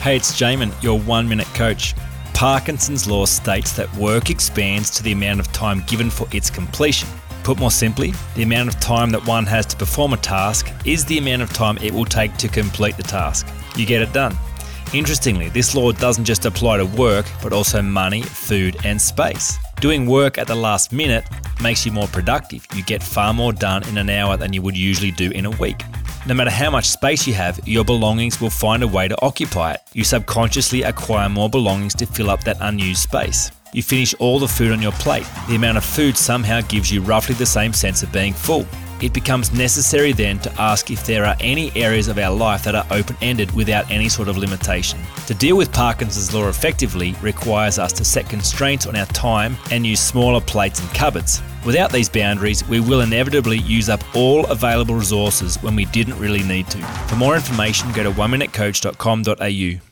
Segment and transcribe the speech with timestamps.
[0.00, 1.94] Hey, it's Jamin, your one minute coach.
[2.32, 7.06] Parkinson's law states that work expands to the amount of time given for its completion.
[7.42, 11.04] Put more simply, the amount of time that one has to perform a task is
[11.04, 13.46] the amount of time it will take to complete the task.
[13.76, 14.34] You get it done.
[14.94, 19.58] Interestingly, this law doesn't just apply to work, but also money, food, and space.
[19.82, 21.28] Doing work at the last minute
[21.62, 22.66] makes you more productive.
[22.74, 25.50] You get far more done in an hour than you would usually do in a
[25.50, 25.82] week.
[26.26, 29.72] No matter how much space you have, your belongings will find a way to occupy
[29.72, 29.80] it.
[29.94, 33.50] You subconsciously acquire more belongings to fill up that unused space.
[33.72, 35.26] You finish all the food on your plate.
[35.48, 38.66] The amount of food somehow gives you roughly the same sense of being full.
[39.02, 42.74] It becomes necessary then to ask if there are any areas of our life that
[42.74, 45.00] are open ended without any sort of limitation.
[45.26, 49.86] To deal with Parkinson's law effectively requires us to set constraints on our time and
[49.86, 51.40] use smaller plates and cupboards.
[51.64, 56.42] Without these boundaries, we will inevitably use up all available resources when we didn't really
[56.42, 56.78] need to.
[57.08, 59.89] For more information, go to oneminutecoach.com.au.